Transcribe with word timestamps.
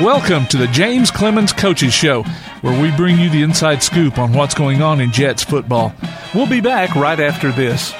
Welcome 0.00 0.46
to 0.46 0.56
the 0.56 0.68
James 0.68 1.10
Clemens 1.10 1.52
Coaches 1.52 1.92
Show, 1.92 2.22
where 2.60 2.80
we 2.80 2.92
bring 2.96 3.18
you 3.18 3.28
the 3.30 3.42
inside 3.42 3.82
scoop 3.82 4.16
on 4.16 4.32
what's 4.32 4.54
going 4.54 4.80
on 4.80 5.00
in 5.00 5.10
Jets 5.10 5.42
football. 5.42 5.92
We'll 6.32 6.48
be 6.48 6.60
back 6.60 6.94
right 6.94 7.18
after 7.18 7.50
this. 7.50 7.92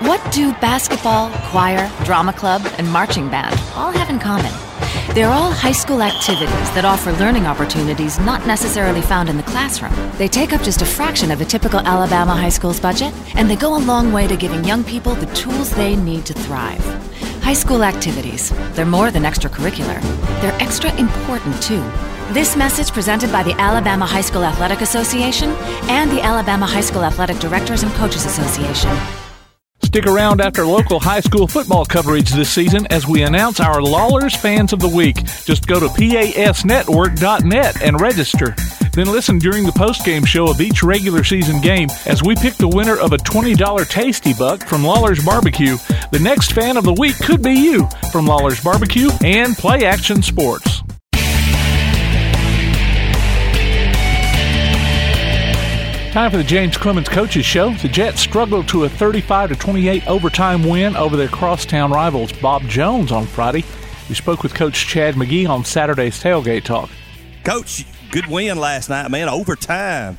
What 0.00 0.20
do 0.32 0.52
basketball, 0.54 1.30
choir, 1.50 1.88
drama 2.04 2.32
club, 2.32 2.66
and 2.78 2.90
marching 2.90 3.30
band 3.30 3.54
all 3.76 3.92
have 3.92 4.10
in 4.10 4.18
common? 4.18 4.52
They're 5.14 5.30
all 5.30 5.52
high 5.52 5.70
school 5.70 6.02
activities 6.02 6.48
that 6.74 6.84
offer 6.84 7.12
learning 7.12 7.46
opportunities 7.46 8.18
not 8.18 8.44
necessarily 8.44 9.02
found 9.02 9.28
in 9.28 9.36
the 9.36 9.44
classroom. 9.44 9.94
They 10.18 10.26
take 10.26 10.52
up 10.52 10.62
just 10.62 10.82
a 10.82 10.84
fraction 10.84 11.30
of 11.30 11.40
a 11.40 11.44
typical 11.44 11.78
Alabama 11.78 12.34
high 12.34 12.48
school's 12.48 12.80
budget, 12.80 13.14
and 13.36 13.48
they 13.48 13.54
go 13.54 13.76
a 13.76 13.78
long 13.78 14.12
way 14.12 14.26
to 14.26 14.36
giving 14.36 14.64
young 14.64 14.82
people 14.82 15.14
the 15.14 15.32
tools 15.34 15.70
they 15.70 15.94
need 15.94 16.26
to 16.26 16.34
thrive. 16.34 17.13
High 17.44 17.52
school 17.52 17.84
activities, 17.84 18.54
they're 18.72 18.86
more 18.86 19.10
than 19.10 19.24
extracurricular, 19.24 20.00
they're 20.40 20.58
extra 20.62 20.90
important 20.96 21.62
too. 21.62 21.84
This 22.32 22.56
message 22.56 22.90
presented 22.90 23.30
by 23.30 23.42
the 23.42 23.52
Alabama 23.60 24.06
High 24.06 24.22
School 24.22 24.44
Athletic 24.44 24.80
Association 24.80 25.50
and 25.90 26.10
the 26.10 26.22
Alabama 26.22 26.64
High 26.64 26.80
School 26.80 27.04
Athletic 27.04 27.36
Directors 27.40 27.82
and 27.82 27.92
Coaches 27.92 28.24
Association. 28.24 28.90
Stick 29.82 30.06
around 30.06 30.40
after 30.40 30.64
local 30.64 30.98
high 30.98 31.20
school 31.20 31.46
football 31.46 31.84
coverage 31.84 32.30
this 32.30 32.48
season 32.48 32.86
as 32.88 33.06
we 33.06 33.22
announce 33.22 33.60
our 33.60 33.82
Lawlers 33.82 34.34
Fans 34.34 34.72
of 34.72 34.80
the 34.80 34.88
Week. 34.88 35.22
Just 35.44 35.66
go 35.66 35.78
to 35.78 35.88
pasnetwork.net 35.88 37.82
and 37.82 38.00
register. 38.00 38.56
Then 38.94 39.08
listen 39.08 39.38
during 39.40 39.64
the 39.64 39.72
post-game 39.72 40.24
show 40.24 40.48
of 40.48 40.60
each 40.60 40.84
regular 40.84 41.24
season 41.24 41.60
game 41.60 41.88
as 42.06 42.22
we 42.22 42.36
pick 42.36 42.54
the 42.54 42.68
winner 42.68 42.96
of 42.96 43.12
a 43.12 43.16
$20 43.16 43.88
Tasty 43.88 44.32
Buck 44.34 44.62
from 44.66 44.84
Lawler's 44.84 45.24
Barbecue. 45.24 45.76
The 46.12 46.20
next 46.20 46.52
fan 46.52 46.76
of 46.76 46.84
the 46.84 46.92
week 46.92 47.18
could 47.18 47.42
be 47.42 47.54
you 47.54 47.88
from 48.12 48.26
Lawler's 48.26 48.62
Barbecue 48.62 49.10
and 49.24 49.56
Play 49.56 49.84
Action 49.84 50.22
Sports. 50.22 50.82
Time 56.12 56.30
for 56.30 56.36
the 56.36 56.44
James 56.44 56.76
Clemens 56.76 57.08
Coaches 57.08 57.44
Show. 57.44 57.74
The 57.74 57.88
Jets 57.88 58.20
struggled 58.20 58.68
to 58.68 58.84
a 58.84 58.88
35 58.88 59.48
to 59.48 59.56
28 59.56 60.06
overtime 60.06 60.62
win 60.62 60.94
over 60.94 61.16
their 61.16 61.26
crosstown 61.26 61.90
rivals 61.90 62.32
Bob 62.34 62.62
Jones 62.68 63.10
on 63.10 63.26
Friday. 63.26 63.64
We 64.08 64.14
spoke 64.14 64.44
with 64.44 64.54
Coach 64.54 64.86
Chad 64.86 65.16
McGee 65.16 65.48
on 65.48 65.64
Saturday's 65.64 66.22
tailgate 66.22 66.62
talk. 66.62 66.88
Coach, 67.42 67.84
good 68.14 68.26
win 68.28 68.56
last 68.58 68.88
night, 68.88 69.10
man. 69.10 69.28
Overtime. 69.28 70.16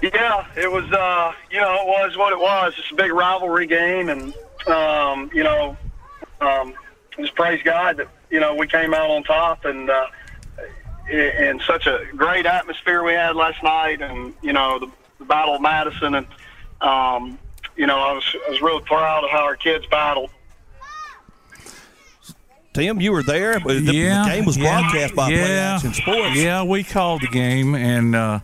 Yeah, 0.00 0.46
it 0.56 0.70
was. 0.70 0.84
Uh, 0.92 1.32
you 1.50 1.60
know, 1.60 1.74
it 1.74 1.86
was 1.86 2.16
what 2.16 2.32
it 2.32 2.38
was. 2.38 2.74
It's 2.78 2.92
a 2.92 2.94
big 2.94 3.12
rivalry 3.12 3.66
game, 3.66 4.08
and 4.08 4.32
um, 4.68 5.30
you 5.34 5.42
know, 5.42 5.76
um, 6.40 6.74
just 7.16 7.34
praise 7.34 7.60
God 7.64 7.96
that 7.96 8.06
you 8.30 8.38
know 8.38 8.54
we 8.54 8.68
came 8.68 8.94
out 8.94 9.10
on 9.10 9.24
top, 9.24 9.64
and 9.64 9.90
uh, 9.90 10.06
in 11.10 11.60
such 11.66 11.88
a 11.88 12.04
great 12.14 12.46
atmosphere 12.46 13.02
we 13.02 13.14
had 13.14 13.34
last 13.34 13.60
night, 13.64 14.00
and 14.00 14.32
you 14.40 14.52
know 14.52 14.78
the, 14.78 14.88
the 15.18 15.24
Battle 15.24 15.56
of 15.56 15.60
Madison, 15.60 16.14
and 16.14 16.26
um, 16.80 17.36
you 17.76 17.88
know 17.88 17.98
I 17.98 18.12
was 18.12 18.36
I 18.46 18.50
was 18.50 18.62
really 18.62 18.82
proud 18.82 19.24
of 19.24 19.30
how 19.30 19.42
our 19.42 19.56
kids 19.56 19.86
battled. 19.86 20.30
Tim, 22.72 23.00
you 23.00 23.12
were 23.12 23.22
there. 23.22 23.58
The, 23.58 23.80
yeah, 23.80 24.24
the 24.24 24.30
game 24.30 24.44
was 24.44 24.58
broadcast 24.58 25.14
by 25.14 25.30
yeah, 25.30 25.44
Play 25.44 25.58
Action 25.58 25.94
Sports. 25.94 26.36
Yeah, 26.36 26.62
we 26.62 26.84
called 26.84 27.22
the 27.22 27.28
game, 27.28 27.74
and 27.74 28.14
uh, 28.14 28.40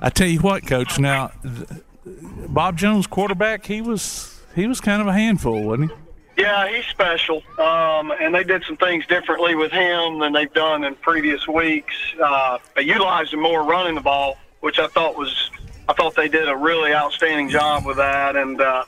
I 0.00 0.10
tell 0.10 0.26
you 0.26 0.40
what, 0.40 0.66
Coach. 0.66 0.98
Now, 0.98 1.32
th- 1.42 1.82
Bob 2.04 2.76
Jones, 2.76 3.06
quarterback, 3.06 3.64
he 3.64 3.80
was 3.80 4.40
he 4.54 4.66
was 4.66 4.80
kind 4.80 5.00
of 5.00 5.08
a 5.08 5.12
handful, 5.12 5.62
wasn't 5.62 5.90
he? 5.90 5.96
Yeah, 6.42 6.68
he's 6.68 6.86
special, 6.86 7.42
um, 7.58 8.10
and 8.10 8.34
they 8.34 8.42
did 8.42 8.64
some 8.64 8.76
things 8.76 9.06
differently 9.06 9.54
with 9.54 9.70
him 9.70 10.18
than 10.18 10.32
they've 10.32 10.52
done 10.52 10.82
in 10.82 10.94
previous 10.96 11.46
weeks. 11.46 11.94
Uh, 12.22 12.58
they 12.74 12.82
utilized 12.82 13.32
him 13.34 13.40
more 13.40 13.62
running 13.64 13.94
the 13.94 14.00
ball, 14.00 14.38
which 14.60 14.78
I 14.78 14.88
thought 14.88 15.16
was 15.16 15.50
I 15.88 15.92
thought 15.92 16.14
they 16.14 16.28
did 16.28 16.48
a 16.48 16.56
really 16.56 16.92
outstanding 16.94 17.48
job 17.48 17.84
with 17.84 17.98
that. 17.98 18.34
And 18.36 18.60
uh, 18.60 18.84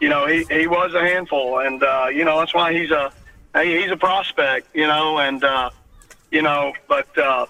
you 0.00 0.08
know, 0.08 0.26
he 0.26 0.44
he 0.50 0.66
was 0.66 0.94
a 0.94 1.00
handful, 1.00 1.58
and 1.58 1.82
uh, 1.82 2.06
you 2.12 2.24
know 2.24 2.38
that's 2.38 2.54
why 2.54 2.72
he's 2.72 2.90
a 2.90 3.12
hey, 3.54 3.80
he's 3.80 3.90
a 3.90 3.96
prospect, 3.96 4.68
you 4.74 4.86
know, 4.86 5.18
and 5.18 5.42
uh, 5.42 5.70
you 6.30 6.42
know, 6.42 6.72
but 6.88 7.16
uh, 7.16 7.46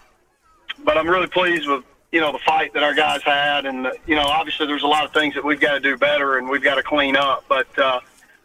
but 0.84 0.96
I'm 0.96 1.08
really 1.08 1.26
pleased 1.26 1.68
with 1.68 1.84
you 2.12 2.20
know 2.20 2.30
the 2.30 2.38
fight 2.38 2.72
that 2.74 2.82
our 2.82 2.94
guys 2.94 3.22
had, 3.22 3.66
and 3.66 3.88
you 4.06 4.14
know, 4.14 4.22
obviously 4.22 4.66
there's 4.66 4.84
a 4.84 4.88
lot 4.88 5.04
of 5.04 5.12
things 5.12 5.34
that 5.34 5.44
we've 5.44 5.60
got 5.60 5.72
to 5.72 5.80
do 5.80 5.96
better 5.96 6.38
and 6.38 6.48
we've 6.48 6.62
got 6.62 6.76
to 6.76 6.82
clean 6.82 7.16
up, 7.16 7.44
but. 7.48 7.78
Uh, 7.78 8.00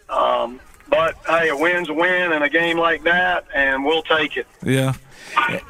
um, 0.09 0.59
but 0.89 1.15
hey, 1.27 1.49
a 1.49 1.55
win's 1.55 1.89
a 1.89 1.93
win 1.93 2.31
in 2.31 2.41
a 2.41 2.49
game 2.49 2.77
like 2.77 3.03
that, 3.03 3.45
and 3.53 3.85
we'll 3.85 4.01
take 4.01 4.37
it. 4.37 4.47
Yeah, 4.63 4.93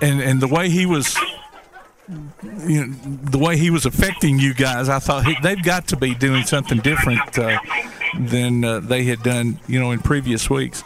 and 0.01 0.21
and 0.21 0.41
the 0.41 0.47
way 0.47 0.69
he 0.69 0.85
was, 0.85 1.17
you 2.65 2.85
know, 2.85 2.93
the 3.29 3.37
way 3.37 3.57
he 3.57 3.69
was 3.69 3.85
affecting 3.85 4.39
you 4.39 4.53
guys, 4.53 4.87
I 4.87 4.99
thought 4.99 5.25
he, 5.25 5.35
they've 5.43 5.61
got 5.61 5.87
to 5.89 5.97
be 5.97 6.15
doing 6.15 6.43
something 6.43 6.79
different 6.79 7.37
uh, 7.37 7.59
than 8.17 8.63
uh, 8.63 8.79
they 8.79 9.03
had 9.03 9.21
done, 9.21 9.59
you 9.67 9.79
know, 9.79 9.91
in 9.91 9.99
previous 9.99 10.49
weeks. 10.49 10.83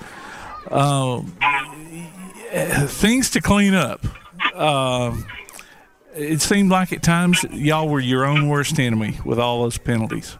Uh, 0.74 1.22
things 2.88 3.30
to 3.32 3.42
clean 3.42 3.74
up. 3.74 4.04
Uh, 4.54 5.16
it 6.16 6.42
seemed 6.42 6.70
like 6.70 6.92
at 6.94 7.02
times 7.04 7.44
y'all 7.52 7.88
were 7.88 8.00
your 8.00 8.26
own 8.26 8.48
worst 8.50 8.80
enemy 8.80 9.20
with 9.26 9.40
all 9.40 9.62
those 9.64 9.78
penalties 9.78 10.38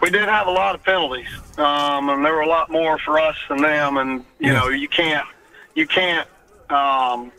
we 0.00 0.10
did 0.10 0.28
have 0.28 0.46
a 0.46 0.50
lot 0.50 0.74
of 0.74 0.82
penalties, 0.84 1.28
um, 1.56 2.10
and 2.10 2.22
there 2.22 2.34
were 2.34 2.42
a 2.42 2.46
lot 2.46 2.68
more 2.70 2.98
for 2.98 3.18
us 3.18 3.36
than 3.48 3.62
them. 3.62 3.96
And 3.96 4.22
you 4.38 4.52
Yeah. 4.52 4.58
know, 4.58 4.68
you 4.68 4.86
can't, 4.86 5.26
you 5.74 5.86
can't, 5.86 6.28
um, 6.68 7.32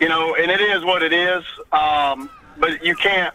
you 0.00 0.08
know, 0.08 0.34
and 0.34 0.50
it 0.50 0.62
is 0.62 0.82
what 0.82 1.02
it 1.02 1.12
is. 1.12 1.44
Um, 1.72 2.30
but 2.56 2.82
you 2.82 2.94
can't, 2.96 3.34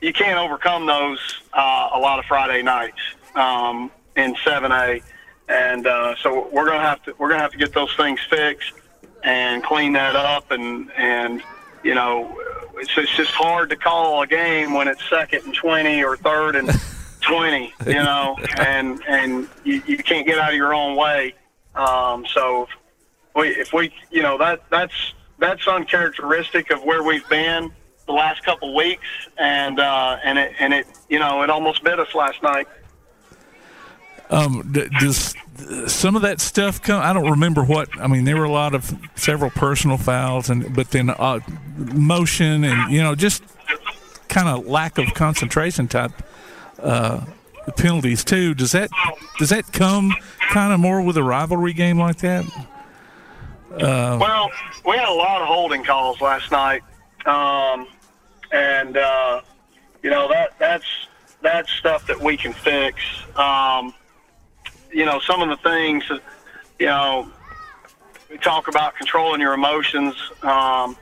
you 0.00 0.12
can't 0.12 0.38
overcome 0.38 0.86
those 0.86 1.18
uh, 1.52 1.88
a 1.92 1.98
lot 1.98 2.20
of 2.20 2.24
Friday 2.26 2.62
nights 2.62 3.00
um, 3.34 3.90
in 4.14 4.36
7A, 4.36 5.02
and 5.48 5.86
uh, 5.86 6.14
so 6.22 6.48
we're 6.52 6.66
gonna 6.66 6.80
have 6.80 7.02
to, 7.04 7.14
we're 7.18 7.28
gonna 7.28 7.42
have 7.42 7.52
to 7.52 7.58
get 7.58 7.72
those 7.72 7.94
things 7.96 8.20
fixed 8.28 8.72
and 9.24 9.62
clean 9.62 9.92
that 9.92 10.16
up, 10.16 10.50
and 10.50 10.90
and 10.96 11.42
you 11.82 11.94
know, 11.94 12.36
it's, 12.76 12.90
it's 12.96 13.14
just 13.16 13.32
hard 13.32 13.70
to 13.70 13.76
call 13.76 14.22
a 14.22 14.26
game 14.26 14.74
when 14.74 14.88
it's 14.88 15.02
second 15.08 15.44
and 15.44 15.54
20 15.54 16.02
or 16.04 16.16
third 16.16 16.56
and 16.56 16.70
20, 17.22 17.72
you 17.86 17.94
know, 17.94 18.36
and 18.58 19.02
and 19.06 19.48
you, 19.64 19.82
you 19.86 19.96
can't 19.98 20.26
get 20.26 20.38
out 20.38 20.50
of 20.50 20.56
your 20.56 20.74
own 20.74 20.96
way. 20.96 21.34
Um, 21.74 22.26
so 22.26 22.68
we, 23.34 23.48
if 23.48 23.72
we, 23.72 23.94
you 24.10 24.22
know, 24.22 24.38
that 24.38 24.62
that's 24.70 25.14
that's 25.38 25.66
uncharacteristic 25.66 26.70
of 26.70 26.82
where 26.84 27.02
we've 27.02 27.28
been 27.28 27.72
the 28.06 28.12
last 28.12 28.44
couple 28.44 28.74
weeks, 28.74 29.06
and 29.38 29.78
uh, 29.78 30.18
and 30.24 30.38
it 30.38 30.52
and 30.58 30.74
it, 30.74 30.86
you 31.08 31.18
know, 31.18 31.42
it 31.42 31.50
almost 31.50 31.82
bit 31.84 31.98
us 32.00 32.14
last 32.14 32.42
night. 32.42 32.66
Um, 34.32 34.72
does 34.98 35.34
some 35.86 36.16
of 36.16 36.22
that 36.22 36.40
stuff 36.40 36.82
come? 36.82 37.02
I 37.02 37.12
don't 37.12 37.30
remember 37.30 37.62
what. 37.62 37.88
I 38.00 38.06
mean, 38.06 38.24
there 38.24 38.36
were 38.36 38.44
a 38.44 38.50
lot 38.50 38.74
of 38.74 38.96
several 39.14 39.50
personal 39.50 39.98
fouls, 39.98 40.48
and 40.48 40.74
but 40.74 40.90
then 40.90 41.10
uh, 41.10 41.40
motion 41.76 42.64
and 42.64 42.90
you 42.90 43.02
know 43.02 43.14
just 43.14 43.42
kind 44.28 44.48
of 44.48 44.66
lack 44.66 44.96
of 44.96 45.12
concentration 45.12 45.86
type 45.86 46.12
uh, 46.82 47.24
penalties 47.76 48.24
too. 48.24 48.54
Does 48.54 48.72
that 48.72 48.90
does 49.38 49.50
that 49.50 49.70
come 49.72 50.14
kind 50.50 50.72
of 50.72 50.80
more 50.80 51.02
with 51.02 51.18
a 51.18 51.22
rivalry 51.22 51.74
game 51.74 51.98
like 51.98 52.18
that? 52.18 52.46
Well, 53.70 54.50
we 54.86 54.96
had 54.96 55.08
a 55.08 55.12
lot 55.12 55.42
of 55.42 55.48
holding 55.48 55.84
calls 55.84 56.20
last 56.20 56.50
night, 56.50 56.82
um, 57.26 57.86
and 58.50 58.96
uh, 58.96 59.42
you 60.02 60.08
know 60.08 60.28
that 60.28 60.58
that's 60.58 60.86
that's 61.42 61.70
stuff 61.70 62.06
that 62.06 62.20
we 62.20 62.36
can 62.38 62.54
fix. 62.54 62.98
Um, 63.36 63.92
you 64.92 65.04
know, 65.04 65.20
some 65.20 65.42
of 65.42 65.48
the 65.48 65.56
things, 65.68 66.04
you 66.78 66.86
know, 66.86 67.30
we 68.30 68.38
talk 68.38 68.68
about 68.68 68.96
controlling 68.96 69.40
your 69.40 69.54
emotions, 69.54 70.14
um, 70.42 70.96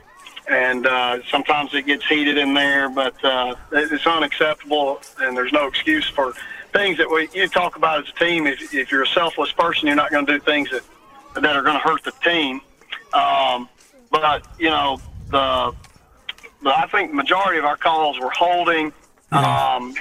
and 0.49 0.85
uh, 0.85 1.19
sometimes 1.29 1.73
it 1.73 1.85
gets 1.85 2.05
heated 2.07 2.37
in 2.37 2.53
there, 2.53 2.89
but 2.89 3.23
uh, 3.23 3.55
it's 3.71 4.05
unacceptable, 4.05 5.01
and 5.19 5.35
there's 5.37 5.53
no 5.53 5.67
excuse 5.67 6.07
for 6.07 6.33
things 6.73 6.97
that 6.97 7.09
we 7.09 7.29
you 7.33 7.47
talk 7.47 7.75
about 7.75 8.03
as 8.03 8.09
a 8.09 8.19
team. 8.19 8.47
If, 8.47 8.73
if 8.73 8.91
you're 8.91 9.03
a 9.03 9.07
selfless 9.07 9.51
person, 9.51 9.87
you're 9.87 9.95
not 9.95 10.11
going 10.11 10.25
to 10.25 10.33
do 10.33 10.39
things 10.39 10.69
that 10.71 10.83
that 11.35 11.55
are 11.55 11.61
going 11.61 11.79
to 11.79 11.87
hurt 11.87 12.03
the 12.03 12.11
team. 12.23 12.61
Um, 13.13 13.69
but 14.09 14.45
you 14.59 14.69
know, 14.69 14.99
the, 15.29 15.73
the 16.63 16.77
I 16.77 16.87
think 16.87 17.13
majority 17.13 17.59
of 17.59 17.65
our 17.65 17.77
calls 17.77 18.19
were 18.19 18.31
holding, 18.31 18.91
um, 19.31 19.93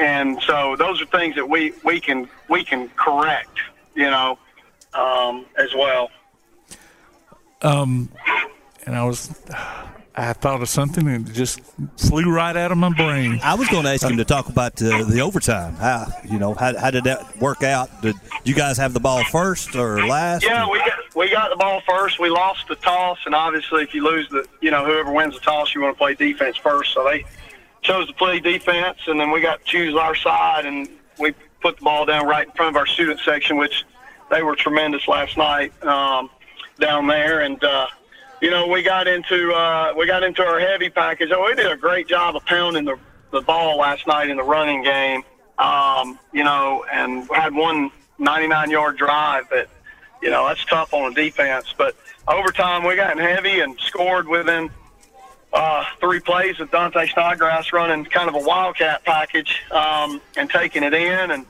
and 0.00 0.40
so 0.42 0.76
those 0.76 1.00
are 1.00 1.06
things 1.06 1.34
that 1.36 1.48
we 1.48 1.72
we 1.84 2.00
can 2.00 2.28
we 2.48 2.64
can 2.64 2.88
correct. 2.90 3.58
You 3.94 4.10
know, 4.10 4.38
um, 4.94 5.46
as 5.58 5.74
well. 5.74 6.10
Um, 7.62 8.10
and 8.86 8.96
I 8.96 9.04
was, 9.04 9.30
I 10.16 10.32
thought 10.32 10.62
of 10.62 10.68
something 10.68 11.06
and 11.06 11.28
it 11.28 11.32
just 11.32 11.60
flew 11.96 12.32
right 12.32 12.56
out 12.56 12.72
of 12.72 12.78
my 12.78 12.92
brain. 12.92 13.40
I 13.42 13.54
was 13.54 13.68
going 13.68 13.84
to 13.84 13.90
ask 13.90 14.02
him 14.02 14.16
to 14.16 14.24
talk 14.24 14.48
about 14.48 14.80
uh, 14.82 15.04
the 15.04 15.20
overtime. 15.20 15.74
How 15.74 16.06
you 16.24 16.38
know 16.38 16.54
how, 16.54 16.76
how 16.78 16.90
did 16.90 17.04
that 17.04 17.38
work 17.38 17.62
out? 17.62 18.02
Did 18.02 18.16
you 18.44 18.54
guys 18.54 18.78
have 18.78 18.94
the 18.94 19.00
ball 19.00 19.22
first 19.24 19.76
or 19.76 20.06
last? 20.06 20.44
Yeah, 20.44 20.68
we 20.68 20.78
got 20.78 21.14
we 21.14 21.30
got 21.30 21.50
the 21.50 21.56
ball 21.56 21.82
first. 21.86 22.18
We 22.18 22.30
lost 22.30 22.68
the 22.68 22.76
toss, 22.76 23.18
and 23.26 23.34
obviously, 23.34 23.82
if 23.82 23.94
you 23.94 24.04
lose 24.04 24.28
the, 24.30 24.46
you 24.60 24.70
know, 24.70 24.84
whoever 24.84 25.12
wins 25.12 25.34
the 25.34 25.40
toss, 25.40 25.74
you 25.74 25.82
want 25.82 25.94
to 25.94 25.98
play 25.98 26.14
defense 26.14 26.56
first. 26.56 26.94
So 26.94 27.04
they 27.04 27.24
chose 27.82 28.06
to 28.08 28.14
play 28.14 28.40
defense, 28.40 28.98
and 29.06 29.18
then 29.18 29.30
we 29.30 29.40
got 29.40 29.60
to 29.60 29.64
choose 29.64 29.94
our 29.94 30.14
side, 30.14 30.66
and 30.66 30.88
we 31.18 31.34
put 31.60 31.76
the 31.76 31.82
ball 31.82 32.06
down 32.06 32.26
right 32.26 32.46
in 32.46 32.52
front 32.52 32.74
of 32.74 32.80
our 32.80 32.86
student 32.86 33.20
section, 33.24 33.56
which 33.56 33.84
they 34.30 34.42
were 34.42 34.54
tremendous 34.56 35.06
last 35.08 35.36
night 35.36 35.72
um, 35.84 36.30
down 36.78 37.06
there, 37.06 37.40
and. 37.40 37.62
uh 37.64 37.86
you 38.40 38.48
know, 38.48 38.66
we 38.68 38.82
got 38.82 39.06
into 39.06 39.52
uh, 39.52 39.92
we 39.96 40.06
got 40.06 40.22
into 40.22 40.42
our 40.42 40.58
heavy 40.58 40.88
package. 40.88 41.28
Oh, 41.30 41.44
we 41.44 41.54
did 41.54 41.70
a 41.70 41.76
great 41.76 42.08
job 42.08 42.36
of 42.36 42.44
pounding 42.46 42.86
the 42.86 42.96
the 43.30 43.40
ball 43.40 43.78
last 43.78 44.06
night 44.06 44.30
in 44.30 44.36
the 44.36 44.42
running 44.42 44.82
game. 44.82 45.22
Um, 45.58 46.18
you 46.32 46.42
know, 46.42 46.84
and 46.90 47.28
had 47.32 47.54
one 47.54 47.90
99 48.18 48.70
yard 48.70 48.96
drive 48.96 49.48
that, 49.50 49.68
you 50.22 50.30
know, 50.30 50.46
that's 50.46 50.64
tough 50.64 50.94
on 50.94 51.12
a 51.12 51.14
defense. 51.14 51.74
But 51.76 51.96
overtime, 52.26 52.84
we 52.84 52.96
got 52.96 53.12
in 53.12 53.18
heavy 53.18 53.60
and 53.60 53.78
scored 53.78 54.26
within 54.26 54.70
uh, 55.52 55.84
three 56.00 56.20
plays 56.20 56.58
with 56.58 56.70
Dante 56.70 57.06
Snodgrass 57.08 57.72
running 57.72 58.04
kind 58.04 58.28
of 58.28 58.34
a 58.34 58.46
wildcat 58.46 59.04
package 59.04 59.62
um, 59.70 60.20
and 60.36 60.48
taking 60.48 60.82
it 60.82 60.94
in. 60.94 61.30
And, 61.30 61.46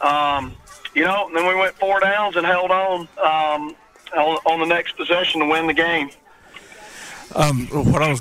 um, 0.00 0.56
you 0.94 1.04
know, 1.04 1.28
and 1.28 1.36
then 1.36 1.46
we 1.46 1.54
went 1.54 1.74
four 1.76 2.00
downs 2.00 2.36
and 2.36 2.46
held 2.46 2.70
on, 2.70 3.00
um, 3.22 3.76
on 4.16 4.38
on 4.46 4.60
the 4.60 4.66
next 4.66 4.96
possession 4.96 5.40
to 5.40 5.46
win 5.46 5.66
the 5.66 5.74
game. 5.74 6.10
Um, 7.34 7.66
what 7.68 8.02
I 8.02 8.08
was 8.08 8.20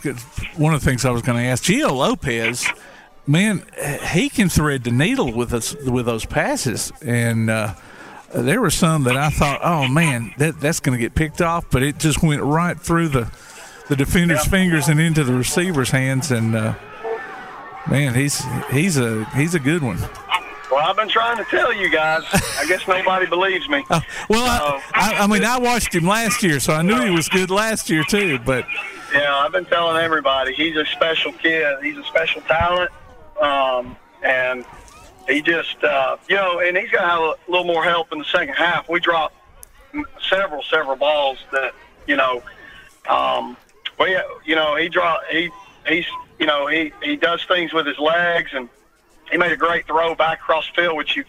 one 0.56 0.74
of 0.74 0.82
the 0.82 0.86
things 0.90 1.06
I 1.06 1.12
was 1.12 1.22
going 1.22 1.38
to 1.38 1.44
ask 1.44 1.64
Gio 1.64 1.92
Lopez, 1.92 2.66
man, 3.28 3.64
he 4.12 4.30
can 4.30 4.50
thread 4.50 4.84
the 4.84 4.92
needle 4.92 5.32
with 5.32 5.54
us 5.54 5.76
with 5.76 6.06
those 6.06 6.26
passes, 6.26 6.92
and 7.06 7.50
uh, 7.50 7.76
there 8.34 8.60
were 8.60 8.72
some 8.72 9.04
that 9.04 9.16
I 9.16 9.30
thought, 9.30 9.60
oh 9.64 9.88
man, 9.88 10.34
that 10.38 10.60
that's 10.60 10.80
going 10.80 10.98
to 10.98 11.02
get 11.02 11.14
picked 11.14 11.42
off, 11.42 11.66
but 11.70 11.84
it 11.84 12.00
just 12.00 12.24
went 12.24 12.42
right 12.42 12.80
through 12.80 13.10
the 13.10 13.26
the 13.88 13.96
defender's 13.96 14.46
fingers 14.46 14.88
and 14.88 15.00
into 15.00 15.24
the 15.24 15.34
receiver's 15.34 15.92
hands, 15.92 16.32
and 16.32 16.56
uh, 16.56 16.74
man, 17.90 18.14
he's 18.14 18.44
he's 18.72 18.98
a 18.98 19.26
he's 19.36 19.56
a 19.56 19.60
good 19.60 19.82
one. 19.82 20.00
Well, 20.72 20.84
I've 20.90 20.96
been 20.96 21.10
trying 21.10 21.38
to 21.38 21.44
tell 21.46 21.72
you 21.72 21.90
guys. 21.90 22.24
I 22.58 22.66
guess 22.68 22.88
nobody 22.88 23.28
believes 23.28 23.70
me. 23.70 23.86
Uh, 23.94 24.02
well, 24.28 24.44
I, 24.44 24.82
I, 24.94 25.24
I, 25.24 25.28
mean, 25.28 25.44
I 25.44 25.60
watched 25.60 25.94
him 25.94 26.06
last 26.08 26.42
year, 26.42 26.60
so 26.60 26.74
I 26.74 26.82
knew 26.82 27.00
he 27.00 27.12
was 27.12 27.30
good 27.30 27.52
last 27.52 27.90
year 27.90 28.04
too. 28.04 28.40
But 28.40 28.66
yeah, 29.14 29.36
I've 29.36 29.52
been 29.52 29.66
telling 29.66 30.02
everybody 30.02 30.54
he's 30.54 30.76
a 30.76 30.86
special 30.86 31.32
kid. 31.34 31.78
He's 31.84 31.98
a 31.98 32.04
special 32.06 32.42
talent, 32.42 32.90
um, 33.40 33.96
and 34.24 34.66
he 35.28 35.42
just, 35.42 35.84
uh, 35.84 36.18
you 36.28 36.36
know, 36.36 36.60
and 36.60 36.76
he's 36.78 36.90
going 36.90 37.04
to 37.04 37.10
have 37.10 37.20
a 37.20 37.36
little 37.48 37.66
more 37.66 37.84
help 37.84 38.12
in 38.12 38.20
the 38.20 38.26
second 38.26 38.56
half. 38.56 38.90
We 38.90 39.00
dropped 39.00 39.36
several, 40.30 40.64
several 40.64 40.96
balls 40.96 41.38
that, 41.52 41.74
you 42.08 42.16
know, 42.16 42.42
um, 43.08 43.58
well, 44.04 44.12
yeah, 44.12 44.24
you 44.44 44.56
know, 44.56 44.76
he 44.76 44.90
draw, 44.90 45.20
he, 45.32 45.50
he's, 45.88 46.06
you 46.40 46.46
know, 46.46 46.68
he, 46.68 46.92
he 47.02 47.16
does 47.16 47.44
things 47.46 47.72
with 47.74 47.86
his 47.86 47.98
legs 47.98 48.52
and 48.54 48.68
he 49.32 49.38
made 49.38 49.52
a 49.52 49.58
great 49.58 49.88
throw 49.88 50.14
back 50.14 50.40
across 50.40 50.68
field, 50.76 50.98
which 50.98 51.16
you 51.16 51.24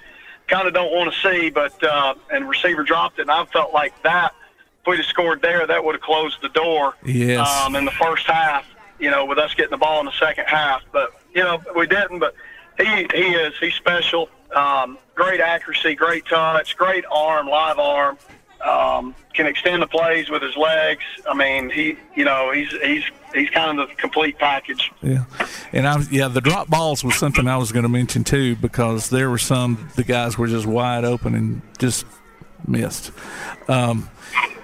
kind 0.48 0.66
of 0.66 0.74
don't 0.74 0.92
want 0.92 1.12
to 1.12 1.20
see, 1.20 1.50
but, 1.50 1.82
uh, 1.84 2.14
and 2.32 2.48
receiver 2.48 2.82
dropped 2.82 3.18
it. 3.18 3.22
And 3.22 3.30
I 3.30 3.44
felt 3.46 3.72
like 3.72 4.02
that, 4.02 4.34
if 4.80 4.86
we'd 4.88 4.96
have 4.96 5.06
scored 5.06 5.40
there, 5.40 5.66
that 5.66 5.84
would 5.84 5.94
have 5.94 6.02
closed 6.02 6.38
the 6.42 6.48
door, 6.48 6.94
yes. 7.04 7.48
um, 7.48 7.76
in 7.76 7.84
the 7.84 7.92
first 7.92 8.26
half, 8.26 8.66
you 8.98 9.10
know, 9.10 9.24
with 9.24 9.38
us 9.38 9.54
getting 9.54 9.70
the 9.70 9.76
ball 9.76 10.00
in 10.00 10.06
the 10.06 10.18
second 10.18 10.46
half. 10.46 10.82
But, 10.90 11.12
you 11.32 11.42
know, 11.44 11.62
we 11.76 11.86
didn't, 11.86 12.18
but 12.18 12.34
he, 12.76 13.06
he 13.14 13.34
is, 13.34 13.54
he's 13.60 13.74
special. 13.74 14.28
Um, 14.54 14.98
great 15.14 15.40
accuracy, 15.40 15.94
great 15.94 16.26
touch, 16.26 16.76
great 16.76 17.04
arm, 17.10 17.46
live 17.46 17.78
arm. 17.78 18.18
Um, 18.64 19.14
can 19.34 19.46
extend 19.46 19.82
the 19.82 19.86
plays 19.86 20.30
with 20.30 20.42
his 20.42 20.56
legs. 20.56 21.02
I 21.28 21.34
mean, 21.34 21.68
he, 21.68 21.96
you 22.14 22.24
know, 22.24 22.50
he's 22.50 22.70
he's 22.82 23.02
he's 23.34 23.50
kind 23.50 23.78
of 23.78 23.88
the 23.88 23.94
complete 23.96 24.38
package. 24.38 24.90
Yeah, 25.02 25.24
and 25.72 25.86
I 25.86 26.00
yeah 26.10 26.28
the 26.28 26.40
drop 26.40 26.68
balls 26.68 27.04
was 27.04 27.16
something 27.16 27.46
I 27.46 27.56
was 27.56 27.72
going 27.72 27.82
to 27.82 27.88
mention 27.90 28.24
too 28.24 28.56
because 28.56 29.10
there 29.10 29.28
were 29.28 29.38
some 29.38 29.90
the 29.96 30.04
guys 30.04 30.38
were 30.38 30.46
just 30.46 30.66
wide 30.66 31.04
open 31.04 31.34
and 31.34 31.62
just 31.78 32.06
missed. 32.66 33.12
Um, 33.68 34.08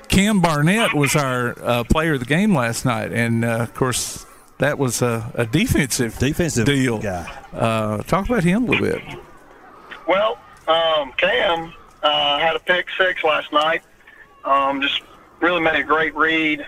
Cam 0.08 0.40
Barnett 0.40 0.94
was 0.94 1.14
our 1.14 1.54
uh, 1.62 1.84
player 1.84 2.14
of 2.14 2.20
the 2.20 2.26
game 2.26 2.54
last 2.54 2.84
night, 2.84 3.12
and 3.12 3.44
uh, 3.44 3.58
of 3.58 3.74
course 3.74 4.24
that 4.58 4.78
was 4.78 5.02
a, 5.02 5.30
a 5.34 5.46
defensive 5.46 6.18
defensive 6.18 6.66
deal. 6.66 6.98
guy. 6.98 7.30
Uh, 7.52 7.98
talk 8.04 8.28
about 8.28 8.44
him 8.44 8.64
a 8.64 8.70
little 8.70 8.86
bit. 8.86 9.02
Well, 10.06 10.38
um, 10.66 11.12
Cam 11.16 11.72
uh, 12.02 12.38
had 12.38 12.56
a 12.56 12.60
pick 12.60 12.86
six 12.98 13.22
last 13.22 13.52
night. 13.52 13.82
Um, 14.44 14.80
just 14.80 15.02
really 15.40 15.60
made 15.60 15.80
a 15.80 15.84
great 15.84 16.14
read 16.14 16.66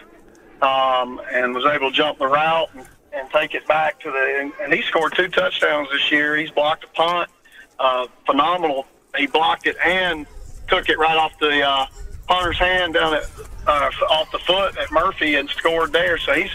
um, 0.63 1.21
and 1.33 1.55
was 1.55 1.65
able 1.67 1.91
to 1.91 1.97
jump 1.97 2.19
the 2.19 2.27
route 2.27 2.71
and, 2.75 2.87
and 3.13 3.31
take 3.31 3.55
it 3.55 3.67
back 3.67 4.01
to 4.01 4.11
the. 4.11 4.41
And, 4.41 4.53
and 4.63 4.73
he 4.73 4.83
scored 4.83 5.15
two 5.15 5.29
touchdowns 5.29 5.89
this 5.91 6.11
year. 6.11 6.37
He's 6.37 6.51
blocked 6.51 6.85
a 6.85 6.89
punt. 6.89 7.31
Uh, 7.79 8.07
phenomenal. 8.27 8.87
He 9.17 9.27
blocked 9.27 9.67
it 9.67 9.77
and 9.85 10.27
took 10.69 10.89
it 10.89 10.99
right 10.99 11.17
off 11.17 11.39
the 11.39 11.63
uh, 11.63 11.87
punter's 12.27 12.59
hand 12.59 12.95
down 12.95 13.15
at 13.15 13.25
uh, 13.67 13.91
off 14.11 14.31
the 14.33 14.39
foot 14.39 14.77
at 14.79 14.91
Murphy 14.91 15.37
and 15.37 15.49
scored 15.49 15.93
there. 15.93 16.17
So 16.19 16.33
he's 16.33 16.51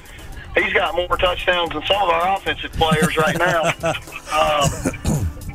he's 0.55 0.73
got 0.73 0.95
more 0.95 1.17
touchdowns 1.17 1.71
than 1.71 1.83
some 1.83 2.01
of 2.01 2.09
our 2.09 2.35
offensive 2.35 2.71
players 2.73 3.17
right 3.17 3.37
now. 3.37 3.63
um, 4.33 4.69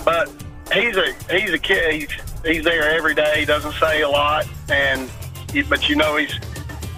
but 0.05 0.31
he's 0.73 0.97
a 0.97 1.13
he's 1.31 1.53
a 1.53 1.59
kid. 1.59 1.95
He's, 1.95 2.11
he's 2.45 2.65
there 2.65 2.91
every 2.91 3.15
day. 3.15 3.41
He 3.41 3.45
doesn't 3.45 3.75
say 3.75 4.03
a 4.03 4.09
lot, 4.09 4.47
and 4.71 5.11
but 5.61 5.87
you 5.89 5.97
know 5.97 6.17
he's 6.17 6.35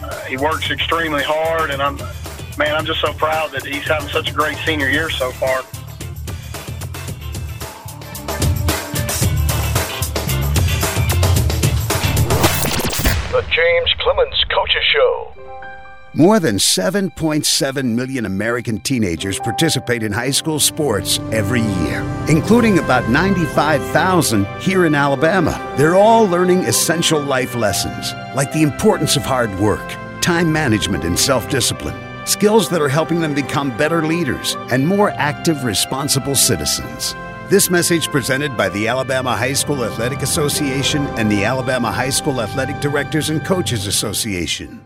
uh, 0.03 0.21
he 0.27 0.37
works 0.37 0.71
extremely 0.71 1.25
hard, 1.25 1.71
and 1.71 1.83
I'm 1.83 1.97
man, 2.56 2.77
I'm 2.77 2.87
just 2.87 3.01
so 3.01 3.12
proud 3.15 3.51
that 3.51 3.65
he's 3.67 3.83
having 3.83 4.09
such 4.09 4.31
a 4.31 4.33
great 4.33 4.56
senior 4.59 4.89
year 4.89 5.11
so 5.11 5.33
far. 5.33 5.62
The 13.33 13.43
James 13.51 13.95
Clemens 13.99 14.45
Coaches 14.55 14.85
Show. 14.93 15.33
More 16.16 16.38
than 16.38 16.58
7.7 16.58 17.84
million 17.87 18.25
American 18.25 18.78
teenagers 18.78 19.40
participate 19.40 20.04
in 20.04 20.12
high 20.12 20.30
school 20.30 20.61
sports 20.61 21.18
every 21.33 21.62
year, 21.62 22.02
including 22.28 22.78
about 22.78 23.09
95,000 23.11 24.47
here 24.61 24.87
in 24.87 24.94
Alabama. 24.94 25.75
They're 25.76 25.97
all 25.97 26.25
learning 26.25 26.61
essential 26.66 27.21
life 27.21 27.56
lessons, 27.56 28.12
like 28.37 28.52
the 28.52 28.62
importance 28.62 29.16
of 29.16 29.25
hard 29.25 29.52
work, 29.59 29.83
time 30.21 30.52
management, 30.52 31.02
and 31.02 31.18
self 31.18 31.50
discipline. 31.50 32.00
Skills 32.28 32.68
that 32.68 32.80
are 32.80 32.88
helping 32.88 33.21
them 33.21 33.35
become 33.35 33.76
better 33.76 34.06
leaders 34.06 34.54
and 34.71 34.87
more 34.87 35.11
active, 35.11 35.64
responsible 35.64 36.37
citizens. 36.37 37.16
This 37.50 37.71
message 37.71 38.06
presented 38.06 38.56
by 38.56 38.68
the 38.68 38.87
Alabama 38.87 39.37
High 39.37 39.52
School 39.54 39.85
Athletic 39.85 40.23
Association 40.23 41.06
and 41.18 41.28
the 41.28 41.44
Alabama 41.44 41.90
High 41.90 42.11
School 42.11 42.40
Athletic 42.40 42.78
Directors 42.80 43.30
and 43.30 43.44
Coaches 43.44 43.88
Association. 43.88 44.80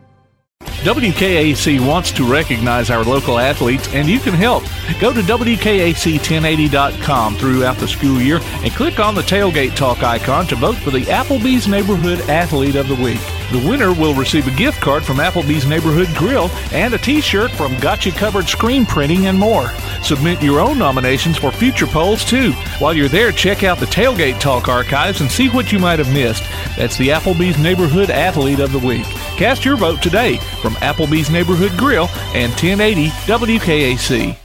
WKAC 0.82 1.84
wants 1.84 2.12
to 2.12 2.24
recognize 2.24 2.88
our 2.90 3.02
local 3.04 3.38
athletes, 3.38 3.88
and 3.92 4.08
you 4.08 4.20
can 4.20 4.34
help. 4.34 4.62
Go 5.00 5.12
to 5.12 5.20
WKAC1080.com 5.22 7.36
throughout 7.36 7.78
the 7.78 7.88
school 7.88 8.20
year 8.20 8.40
and 8.42 8.72
click 8.72 9.00
on 9.00 9.14
the 9.14 9.22
Tailgate 9.22 9.74
Talk 9.74 10.02
icon 10.02 10.46
to 10.46 10.56
vote 10.56 10.76
for 10.76 10.90
the 10.90 11.02
Applebee's 11.02 11.66
Neighborhood 11.66 12.20
Athlete 12.30 12.76
of 12.76 12.88
the 12.88 12.94
Week. 12.94 13.37
The 13.50 13.66
winner 13.66 13.94
will 13.94 14.12
receive 14.12 14.46
a 14.46 14.50
gift 14.50 14.78
card 14.82 15.02
from 15.02 15.16
Applebee's 15.16 15.66
Neighborhood 15.66 16.08
Grill 16.14 16.50
and 16.70 16.92
a 16.92 16.98
t 16.98 17.22
shirt 17.22 17.50
from 17.50 17.78
Gotcha 17.78 18.10
Covered 18.10 18.46
Screen 18.46 18.84
Printing 18.84 19.24
and 19.24 19.38
more. 19.38 19.70
Submit 20.02 20.42
your 20.42 20.60
own 20.60 20.76
nominations 20.76 21.38
for 21.38 21.50
future 21.50 21.86
polls, 21.86 22.26
too. 22.26 22.52
While 22.78 22.92
you're 22.92 23.08
there, 23.08 23.32
check 23.32 23.64
out 23.64 23.78
the 23.78 23.86
Tailgate 23.86 24.38
Talk 24.38 24.68
archives 24.68 25.22
and 25.22 25.30
see 25.30 25.48
what 25.48 25.72
you 25.72 25.78
might 25.78 25.98
have 25.98 26.12
missed. 26.12 26.42
That's 26.76 26.98
the 26.98 27.08
Applebee's 27.08 27.58
Neighborhood 27.58 28.10
Athlete 28.10 28.60
of 28.60 28.70
the 28.70 28.78
Week. 28.80 29.06
Cast 29.38 29.64
your 29.64 29.76
vote 29.76 30.02
today 30.02 30.36
from 30.60 30.74
Applebee's 30.74 31.30
Neighborhood 31.30 31.72
Grill 31.78 32.08
and 32.34 32.52
1080 32.52 33.08
WKAC. 33.08 34.36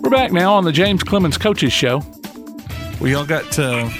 We're 0.00 0.10
back 0.10 0.30
now 0.30 0.54
on 0.54 0.62
the 0.62 0.70
James 0.70 1.02
Clemens 1.02 1.38
Coaches 1.38 1.72
Show. 1.72 2.02
We 3.00 3.14
all 3.14 3.26
got 3.26 3.58
uh, 3.58 3.90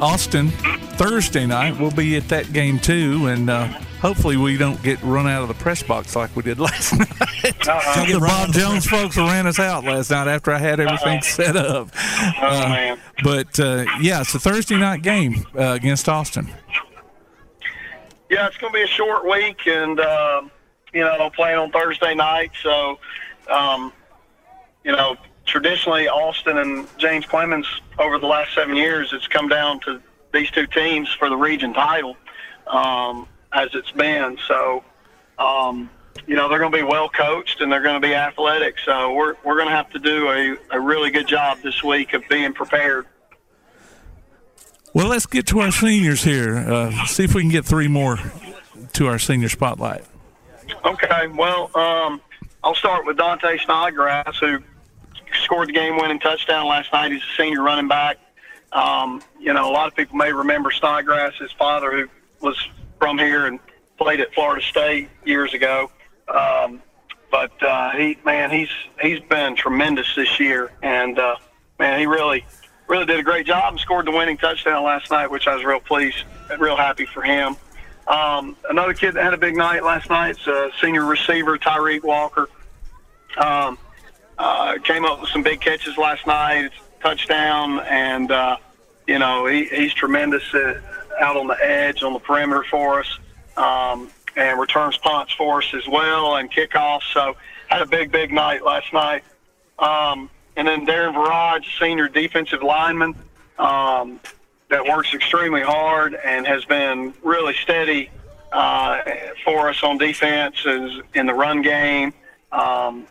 Austin 0.00 0.48
Thursday 0.96 1.46
night. 1.46 1.78
We'll 1.78 1.90
be 1.90 2.16
at 2.16 2.28
that 2.28 2.52
game 2.52 2.78
too, 2.78 3.26
and 3.26 3.48
uh, 3.50 3.66
hopefully 4.00 4.36
we 4.36 4.56
don't 4.56 4.82
get 4.82 5.00
run 5.02 5.26
out 5.28 5.42
of 5.42 5.48
the 5.48 5.54
press 5.54 5.82
box 5.82 6.16
like 6.16 6.34
we 6.36 6.42
did 6.42 6.58
last 6.60 6.92
night. 6.98 7.68
Uh-uh. 7.68 8.06
the 8.06 8.18
Bob 8.20 8.52
Jones 8.52 8.86
folks 8.86 9.16
ran 9.16 9.46
us 9.46 9.58
out 9.58 9.84
last 9.84 10.10
night 10.10 10.28
after 10.28 10.50
I 10.52 10.58
had 10.58 10.80
everything 10.80 11.18
Uh-oh. 11.18 11.20
set 11.20 11.56
up. 11.56 11.88
Oh 11.94 12.46
Uh. 12.46 12.96
But 13.22 13.58
uh, 13.60 13.84
yeah, 14.00 14.20
it's 14.22 14.34
a 14.34 14.38
Thursday 14.40 14.76
night 14.76 15.02
game 15.02 15.46
uh, 15.58 15.72
against 15.72 16.08
Austin. 16.08 16.48
yeah, 18.30 18.46
it's 18.46 18.56
going 18.56 18.72
to 18.72 18.76
be 18.78 18.82
a 18.84 18.86
short 18.86 19.24
week, 19.28 19.66
and 19.66 19.98
uh, 20.00 20.42
you 20.92 21.00
know, 21.00 21.30
playing 21.30 21.58
on 21.58 21.70
Thursday 21.70 22.14
night. 22.14 22.50
So, 22.62 22.98
um, 23.50 23.92
you 24.84 24.92
know, 24.92 25.16
traditionally 25.50 26.08
Austin 26.08 26.58
and 26.58 26.86
James 26.96 27.26
Clemens 27.26 27.66
over 27.98 28.18
the 28.18 28.26
last 28.26 28.54
seven 28.54 28.76
years, 28.76 29.12
it's 29.12 29.26
come 29.26 29.48
down 29.48 29.80
to 29.80 30.00
these 30.32 30.50
two 30.50 30.66
teams 30.66 31.12
for 31.12 31.28
the 31.28 31.36
region 31.36 31.74
title, 31.74 32.16
um, 32.68 33.26
as 33.52 33.68
it's 33.74 33.90
been. 33.90 34.38
So, 34.46 34.84
um, 35.38 35.90
you 36.26 36.36
know, 36.36 36.48
they're 36.48 36.60
going 36.60 36.70
to 36.70 36.78
be 36.78 36.84
well 36.84 37.08
coached 37.08 37.60
and 37.60 37.70
they're 37.70 37.82
going 37.82 38.00
to 38.00 38.06
be 38.06 38.14
athletic. 38.14 38.76
So 38.84 39.12
we're 39.12 39.34
we're 39.44 39.56
going 39.56 39.68
to 39.68 39.74
have 39.74 39.90
to 39.90 39.98
do 39.98 40.28
a, 40.30 40.56
a 40.70 40.80
really 40.80 41.10
good 41.10 41.26
job 41.26 41.58
this 41.62 41.82
week 41.82 42.14
of 42.14 42.22
being 42.30 42.52
prepared. 42.52 43.06
Well, 44.94 45.08
let's 45.08 45.26
get 45.26 45.46
to 45.48 45.60
our 45.60 45.72
seniors 45.72 46.22
here. 46.22 46.56
Uh, 46.56 47.06
see 47.06 47.24
if 47.24 47.34
we 47.34 47.42
can 47.42 47.50
get 47.50 47.64
three 47.64 47.88
more 47.88 48.18
to 48.92 49.06
our 49.06 49.18
senior 49.18 49.48
spotlight. 49.48 50.04
Okay. 50.84 51.26
Well, 51.28 51.76
um, 51.76 52.20
I'll 52.62 52.74
start 52.74 53.06
with 53.06 53.16
Dante 53.16 53.58
Snodgrass, 53.58 54.38
who 54.38 54.58
scored 55.44 55.68
the 55.68 55.72
game-winning 55.72 56.20
touchdown 56.20 56.66
last 56.66 56.92
night. 56.92 57.12
He's 57.12 57.22
a 57.22 57.36
senior 57.36 57.62
running 57.62 57.88
back. 57.88 58.18
Um, 58.72 59.22
you 59.38 59.52
know, 59.52 59.68
a 59.68 59.72
lot 59.72 59.88
of 59.88 59.96
people 59.96 60.16
may 60.16 60.32
remember 60.32 60.70
Snodgrass, 60.70 61.34
his 61.36 61.52
father, 61.52 61.90
who 61.90 62.08
was 62.40 62.56
from 62.98 63.18
here 63.18 63.46
and 63.46 63.58
played 63.98 64.20
at 64.20 64.32
Florida 64.34 64.64
State 64.64 65.08
years 65.24 65.54
ago. 65.54 65.90
Um, 66.28 66.82
but 67.30 67.50
uh, 67.62 67.90
he, 67.92 68.18
man, 68.24 68.50
he's 68.50 68.70
he's 69.00 69.20
been 69.20 69.54
tremendous 69.56 70.14
this 70.14 70.40
year, 70.40 70.72
and 70.82 71.18
uh, 71.18 71.36
man, 71.78 71.98
he 71.98 72.06
really 72.06 72.44
really 72.88 73.06
did 73.06 73.20
a 73.20 73.22
great 73.22 73.46
job 73.46 73.72
and 73.72 73.80
scored 73.80 74.06
the 74.06 74.10
winning 74.10 74.36
touchdown 74.36 74.82
last 74.82 75.10
night, 75.10 75.30
which 75.30 75.46
I 75.46 75.54
was 75.54 75.64
real 75.64 75.80
pleased, 75.80 76.24
and 76.50 76.60
real 76.60 76.76
happy 76.76 77.06
for 77.06 77.22
him. 77.22 77.56
Um, 78.08 78.56
another 78.68 78.94
kid 78.94 79.14
that 79.14 79.22
had 79.22 79.34
a 79.34 79.38
big 79.38 79.56
night 79.56 79.84
last 79.84 80.10
night 80.10 80.30
is 80.30 80.48
uh, 80.48 80.70
senior 80.80 81.04
receiver 81.04 81.56
Tyreek 81.56 82.02
Walker. 82.02 82.48
Um, 83.36 83.78
uh, 84.40 84.78
came 84.78 85.04
up 85.04 85.20
with 85.20 85.28
some 85.28 85.42
big 85.42 85.60
catches 85.60 85.98
last 85.98 86.26
night, 86.26 86.70
touchdown, 87.02 87.78
and 87.80 88.32
uh, 88.32 88.56
you 89.06 89.18
know 89.18 89.44
he, 89.46 89.66
he's 89.66 89.92
tremendous 89.92 90.42
uh, 90.54 90.80
out 91.20 91.36
on 91.36 91.46
the 91.46 91.58
edge 91.62 92.02
on 92.02 92.14
the 92.14 92.18
perimeter 92.18 92.64
for 92.70 93.00
us, 93.00 93.18
um, 93.58 94.08
and 94.36 94.58
returns 94.58 94.96
punts 94.96 95.34
for 95.34 95.58
us 95.58 95.74
as 95.74 95.86
well 95.86 96.36
and 96.36 96.50
kickoffs. 96.50 97.12
So 97.12 97.36
had 97.68 97.82
a 97.82 97.86
big 97.86 98.10
big 98.10 98.32
night 98.32 98.64
last 98.64 98.90
night. 98.94 99.24
Um, 99.78 100.30
and 100.56 100.66
then 100.66 100.86
Darren 100.86 101.12
Verage, 101.12 101.78
senior 101.78 102.08
defensive 102.08 102.62
lineman, 102.62 103.14
um, 103.58 104.20
that 104.70 104.86
works 104.86 105.12
extremely 105.12 105.62
hard 105.62 106.14
and 106.14 106.46
has 106.46 106.64
been 106.64 107.12
really 107.22 107.54
steady 107.62 108.10
uh, 108.52 109.02
for 109.44 109.68
us 109.68 109.82
on 109.82 109.98
defense 109.98 110.64
in 110.64 111.26
the 111.26 111.34
run 111.34 111.60
game. 111.60 112.14
Um, 112.52 113.06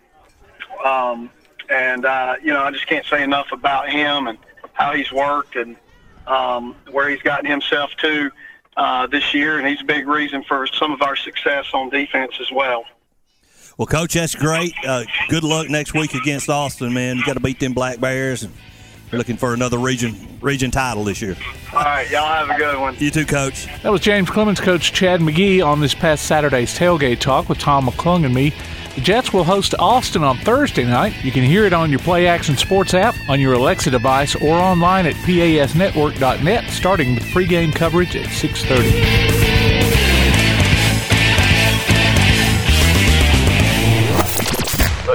um, 0.84 1.30
and, 1.70 2.06
uh, 2.06 2.36
you 2.42 2.54
know, 2.54 2.62
I 2.62 2.72
just 2.72 2.88
can't 2.88 3.06
say 3.06 3.24
enough 3.24 3.52
about 3.52 3.90
him 3.90 4.28
and 4.28 4.38
how 4.74 4.94
he's 4.94 5.12
worked 5.12 5.56
and 5.56 5.76
um, 6.28 6.76
where 6.92 7.10
he's 7.10 7.22
gotten 7.22 7.46
himself 7.50 7.92
to 8.02 8.32
uh, 8.78 9.08
this 9.08 9.34
year. 9.34 9.60
And 9.60 9.68
he's 9.68 9.82
a 9.82 9.86
big 9.86 10.08
reason 10.08 10.44
for 10.44 10.66
some 10.68 10.92
of 10.92 11.02
our 11.02 11.16
success 11.16 11.66
on 11.74 11.90
defense 11.90 12.34
as 12.40 12.52
well. 12.52 12.86
Well, 13.78 13.88
Coach, 13.88 14.14
that's 14.14 14.36
great. 14.36 14.74
Uh, 14.86 15.06
good 15.30 15.44
luck 15.44 15.70
next 15.70 15.94
week 15.94 16.14
against 16.14 16.50
Austin, 16.50 16.94
man. 16.94 17.18
You 17.18 17.26
got 17.26 17.36
to 17.36 17.40
beat 17.40 17.62
them 17.62 17.72
Black 17.72 18.00
Bears, 18.02 18.44
and 18.44 18.54
we're 19.10 19.18
looking 19.18 19.38
for 19.38 19.54
another 19.54 19.78
region 19.78 20.38
region 20.42 20.70
title 20.70 21.06
this 21.06 21.22
year. 21.22 21.38
All 21.74 21.80
right, 21.80 22.10
y'all 22.12 22.28
have 22.28 22.50
a 22.50 22.58
good 22.58 22.78
one. 22.78 22.98
You 23.00 23.10
too, 23.10 23.26
Coach. 23.26 23.68
That 23.82 23.92
was 23.92 24.02
James 24.02 24.30
Clemens 24.30 24.60
coach 24.60 24.92
Chad 24.92 25.22
McGee 25.22 25.66
on 25.66 25.80
this 25.80 25.94
past 25.94 26.26
Saturday's 26.26 26.78
tailgate 26.78 27.20
talk 27.20 27.48
with 27.48 27.58
Tom 27.58 27.88
McClung 27.88 28.26
and 28.26 28.36
me. 28.36 28.54
The 29.00 29.06
Jets 29.06 29.32
will 29.32 29.46
host 29.46 29.74
Austin 29.79 30.25
on 30.25 30.38
Thursday 30.39 30.84
night. 30.84 31.24
You 31.24 31.32
can 31.32 31.46
hear 31.46 31.63
it 31.63 31.72
on 31.72 31.89
your 31.89 32.01
Play 32.01 32.27
Action 32.27 32.58
Sports 32.58 32.94
app, 32.94 33.15
on 33.29 33.39
your 33.39 33.53
Alexa 33.53 33.91
device, 33.91 34.36
or 34.36 34.58
online 34.58 35.06
at 35.06 35.13
pasnetwork.net, 35.13 36.70
starting 36.70 37.15
with 37.15 37.24
pregame 37.27 37.74
coverage 37.74 38.13
at 38.18 38.25
6:30. 38.25 38.91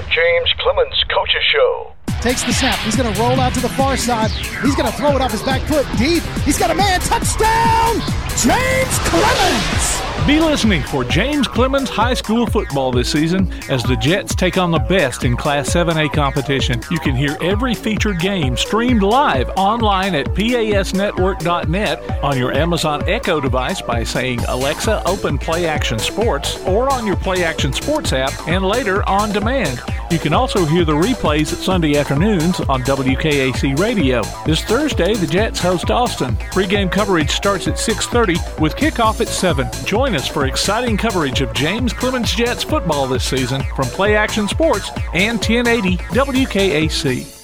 James 0.09 0.55
Clemens 0.61 1.05
Coaches 1.15 1.43
Show. 1.53 1.93
Takes 2.23 2.43
the 2.45 2.55
snap. 2.55 2.79
He's 2.79 2.97
going 2.97 3.13
to 3.13 3.21
roll 3.21 3.39
out 3.39 3.53
to 3.53 3.61
the 3.61 3.69
far 3.69 3.99
side. 3.99 4.31
He's 4.31 4.77
going 4.77 4.91
to 4.91 4.97
throw 4.97 5.15
it 5.15 5.21
off 5.21 5.33
his 5.33 5.43
back 5.43 5.61
foot 5.61 5.87
deep. 5.99 6.23
He's 6.47 6.59
got 6.59 6.71
a 6.71 6.75
man. 6.75 7.01
Touchdown! 7.01 8.01
James 8.39 8.99
Clemens! 9.11 10.04
Be 10.27 10.41
listening 10.41 10.83
for 10.83 11.05
James 11.05 11.47
Clemens 11.47 11.91
High 11.91 12.15
School 12.15 12.47
football 12.47 12.91
this 12.91 13.13
season 13.13 13.53
as 13.69 13.83
the 13.83 13.95
Jets 13.97 14.35
take 14.35 14.57
on 14.57 14.71
the 14.71 14.79
best 14.79 15.23
in 15.25 15.37
Class 15.37 15.69
7A 15.69 16.15
competition. 16.15 16.81
You 16.91 16.99
can 16.99 17.15
hear 17.15 17.37
every 17.43 17.75
featured 17.75 18.21
game 18.21 18.57
streamed 18.57 19.03
live 19.03 19.51
online 19.51 20.15
at 20.15 20.25
pasnetwork.net 20.29 22.25
on 22.25 22.39
your 22.39 22.53
Amazon 22.55 23.07
Echo 23.07 23.39
device 23.39 23.83
by 23.83 24.03
saying 24.03 24.41
Alexa 24.49 25.03
open 25.07 25.37
Play 25.37 25.67
Action 25.67 25.99
Sports 25.99 26.57
or 26.65 26.91
on 26.91 27.07
your 27.07 27.17
Play 27.17 27.45
Action 27.45 27.75
Sports 27.75 28.15
app 28.15 28.33
and 28.49 28.65
later 28.65 29.07
on 29.07 29.31
demand. 29.31 29.83
You 30.15 30.21
can 30.21 30.33
also 30.33 30.65
hear 30.65 30.85
the 30.85 30.93
replays 30.93 31.53
at 31.53 31.59
Sunday 31.59 31.97
afternoons 31.97 32.61
on 32.61 32.83
WKAC 32.83 33.77
Radio. 33.81 34.23
This 34.47 34.63
Thursday, 34.63 35.15
the 35.15 35.27
Jets 35.27 35.59
host 35.59 35.91
Austin. 35.91 36.37
Pre-game 36.53 36.89
coverage 36.89 37.31
starts 37.33 37.67
at 37.67 37.81
6:30 37.81 38.37
with 38.61 38.77
kickoff 38.77 39.21
at 39.21 39.27
7. 39.27 39.69
Join 39.85 40.15
us 40.15 40.29
for 40.29 40.47
exciting 40.47 40.97
coverage 40.97 41.41
of 41.41 41.53
James 41.53 41.93
Clemens 41.93 42.33
Jets 42.33 42.63
football 42.63 43.09
this 43.09 43.25
season 43.25 43.65
from 43.75 43.87
Play 43.87 44.15
Action 44.15 44.47
Sports 44.47 44.93
and 45.15 45.41
1080 45.41 45.97
WKAC. 46.13 47.44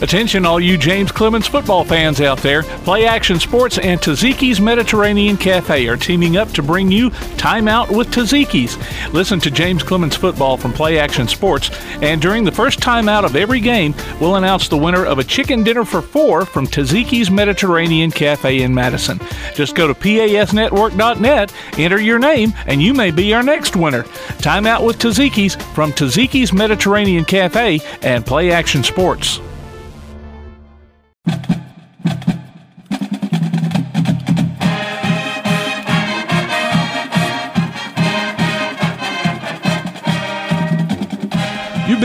Attention, 0.00 0.46
all 0.46 0.60
you 0.60 0.78
James 0.78 1.10
Clemens 1.10 1.48
football 1.48 1.84
fans 1.84 2.20
out 2.20 2.38
there. 2.38 2.62
Play 2.62 3.06
Action 3.06 3.40
Sports 3.40 3.78
and 3.78 4.00
Taziki's 4.00 4.60
Mediterranean 4.60 5.36
Cafe 5.36 5.88
are 5.88 5.96
teaming 5.96 6.36
up 6.36 6.48
to 6.52 6.62
bring 6.62 6.92
you 6.92 7.10
Time 7.36 7.66
Out 7.66 7.90
with 7.90 8.08
Taziki's. 8.08 8.78
Listen 9.12 9.40
to 9.40 9.50
James 9.50 9.82
Clemens 9.82 10.14
football 10.14 10.56
from 10.56 10.72
Play 10.72 11.00
Action 11.00 11.26
Sports, 11.26 11.70
and 12.00 12.22
during 12.22 12.44
the 12.44 12.52
first 12.52 12.78
time 12.78 13.08
out 13.08 13.24
of 13.24 13.34
every 13.34 13.58
game, 13.58 13.92
we'll 14.20 14.36
announce 14.36 14.68
the 14.68 14.76
winner 14.76 15.04
of 15.04 15.18
a 15.18 15.24
chicken 15.24 15.64
dinner 15.64 15.84
for 15.84 16.00
four 16.00 16.44
from 16.44 16.68
Taziki's 16.68 17.28
Mediterranean 17.28 18.12
Cafe 18.12 18.62
in 18.62 18.72
Madison. 18.72 19.18
Just 19.54 19.74
go 19.74 19.88
to 19.88 19.94
pasnetwork.net, 19.94 21.52
enter 21.76 22.00
your 22.00 22.20
name, 22.20 22.52
and 22.66 22.80
you 22.80 22.94
may 22.94 23.10
be 23.10 23.34
our 23.34 23.42
next 23.42 23.74
winner. 23.74 24.04
Time 24.38 24.64
Out 24.64 24.84
with 24.84 24.98
Taziki's 24.98 25.56
from 25.74 25.90
Taziki's 25.90 26.52
Mediterranean 26.52 27.24
Cafe 27.24 27.80
and 28.02 28.24
Play 28.24 28.52
Action 28.52 28.84
Sports. 28.84 29.40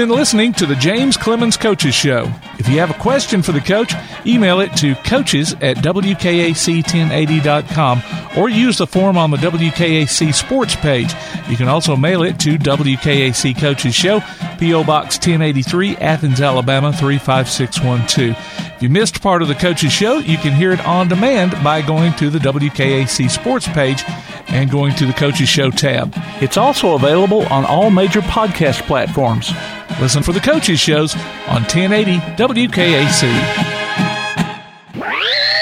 Been 0.08 0.18
listening 0.18 0.52
to 0.52 0.66
the 0.66 0.76
James 0.76 1.16
Clemens 1.16 1.56
Coaches 1.56 1.96
Show. 1.96 2.30
If 2.60 2.68
you 2.68 2.78
have 2.80 2.90
a 2.90 2.96
question 2.96 3.42
for 3.42 3.54
the 3.54 3.62
coach, 3.62 3.94
email 4.26 4.60
it 4.60 4.76
to 4.78 4.96
coaches 4.96 5.54
at 5.62 5.78
WKAC1080.com 5.78 8.04
or 8.38 8.50
use 8.50 8.80
the 8.80 8.88
form 8.88 9.18
on 9.18 9.32
the 9.32 9.38
WKAC 9.38 10.34
Sports 10.34 10.76
page. 10.76 11.14
You 11.48 11.56
can 11.56 11.70
also 11.70 11.96
mail 11.96 12.24
it 12.24 12.38
to 12.42 12.58
WKAC 12.58 13.58
Coaches 13.58 13.96
Show, 13.96 14.20
P.O. 14.60 14.84
Box 14.84 15.16
1083, 15.16 15.96
Athens, 15.96 16.42
Alabama 16.42 16.92
35612. 16.92 18.36
If 18.76 18.84
you 18.84 18.90
missed 18.90 19.22
part 19.22 19.42
of 19.42 19.48
the 19.48 19.56
Coaches 19.56 19.94
Show, 19.94 20.18
you 20.18 20.38
can 20.38 20.54
hear 20.54 20.74
it 20.74 20.86
on 20.86 21.08
demand 21.08 21.52
by 21.64 21.82
going 21.82 22.12
to 22.16 22.30
the 22.30 22.40
WKAC 22.40 23.30
Sports 23.30 23.70
page 23.70 24.04
and 24.50 24.70
going 24.70 24.94
to 24.96 25.06
the 25.06 25.14
Coaches 25.14 25.48
Show 25.48 25.72
tab. 25.72 26.12
It's 26.42 26.58
also 26.58 26.96
available 26.96 27.46
on 27.46 27.64
all 27.64 27.90
major 27.90 28.20
podcast 28.20 28.82
platforms. 28.82 29.54
Listen 30.02 30.22
for 30.24 30.34
the 30.34 30.40
Coaches 30.40 30.80
Shows 30.80 31.16
on 31.48 31.62
1080 31.64 32.18
WKAC. 32.36 33.24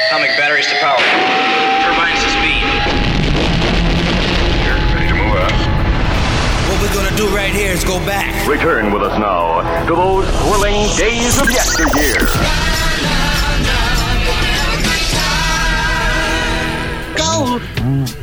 Atomic 0.07 0.31
batteries 0.37 0.65
to 0.67 0.75
power. 0.79 0.97
Turbines 0.97 2.21
to 2.23 2.29
speed. 2.35 2.65
You're 4.65 4.81
ready 4.95 5.07
to 5.09 5.13
move 5.13 5.35
out. 5.37 5.51
What 6.69 6.81
we're 6.81 6.93
gonna 6.93 7.15
do 7.15 7.27
right 7.35 7.53
here 7.53 7.71
is 7.71 7.83
go 7.83 7.99
back. 8.05 8.47
Return 8.47 8.91
with 8.91 9.03
us 9.03 9.17
now 9.19 9.61
to 9.85 9.95
those 9.95 10.25
thrilling 10.41 10.89
days 10.97 11.39
of 11.39 11.49
yesteryear. 11.51 12.25
Gold! 17.15 17.61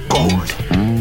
Gold. 0.08 0.54
Gold! 0.72 0.97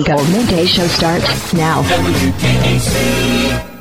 Gold 0.00 0.26
Midday 0.30 0.64
Show 0.64 0.86
starts 0.86 1.52
now. 1.52 1.82
WKAC 1.82 3.71